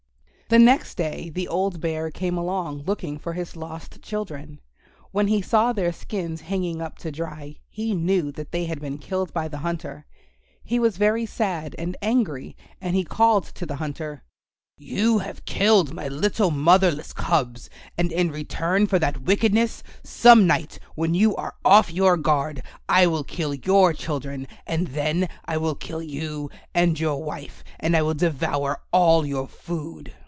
[0.49, 4.59] The next day the old Bear came along, looking for his lost children.
[5.11, 8.97] When he saw their skins hanging up to dry he knew that they had been
[8.97, 10.05] killed by the hunter.
[10.61, 14.23] He was very sad and angry, and he called to the hunter,
[14.77, 20.79] "You have killed my little motherless cubs, and in return for that wickedness, some night
[20.95, 25.75] when you are off your guard I will kill your children, and then I will
[25.75, 30.11] kill you and your wife, and I will devour all your food."